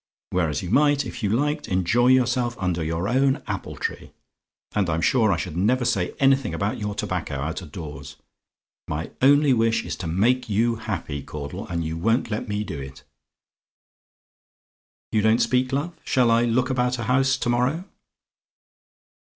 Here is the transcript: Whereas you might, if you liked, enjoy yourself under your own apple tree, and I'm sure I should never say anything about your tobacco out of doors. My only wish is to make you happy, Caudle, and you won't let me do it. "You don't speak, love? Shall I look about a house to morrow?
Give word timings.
Whereas 0.31 0.63
you 0.63 0.71
might, 0.71 1.05
if 1.05 1.21
you 1.21 1.29
liked, 1.29 1.67
enjoy 1.67 2.07
yourself 2.07 2.57
under 2.57 2.83
your 2.83 3.07
own 3.07 3.43
apple 3.45 3.75
tree, 3.75 4.13
and 4.73 4.89
I'm 4.89 4.99
sure 4.99 5.31
I 5.31 5.37
should 5.37 5.55
never 5.55 5.85
say 5.85 6.15
anything 6.19 6.55
about 6.55 6.79
your 6.79 6.95
tobacco 6.95 7.35
out 7.35 7.61
of 7.61 7.71
doors. 7.71 8.15
My 8.87 9.11
only 9.21 9.53
wish 9.53 9.85
is 9.85 9.95
to 9.97 10.07
make 10.07 10.49
you 10.49 10.77
happy, 10.77 11.21
Caudle, 11.21 11.67
and 11.67 11.85
you 11.85 11.97
won't 11.97 12.31
let 12.31 12.47
me 12.47 12.63
do 12.63 12.79
it. 12.81 13.03
"You 15.11 15.21
don't 15.21 15.37
speak, 15.37 15.71
love? 15.71 15.93
Shall 16.03 16.31
I 16.31 16.45
look 16.45 16.71
about 16.71 16.97
a 16.97 17.03
house 17.03 17.37
to 17.37 17.49
morrow? 17.49 17.83